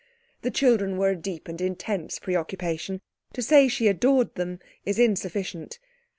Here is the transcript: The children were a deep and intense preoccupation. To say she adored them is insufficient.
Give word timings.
The 0.41 0.49
children 0.49 0.97
were 0.97 1.11
a 1.11 1.15
deep 1.15 1.47
and 1.47 1.61
intense 1.61 2.17
preoccupation. 2.17 3.01
To 3.33 3.43
say 3.43 3.67
she 3.67 3.87
adored 3.87 4.33
them 4.33 4.57
is 4.83 4.97
insufficient. 4.97 5.77